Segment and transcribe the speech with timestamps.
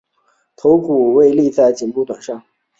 [0.55, 2.43] 头颅骨位在短颈部上。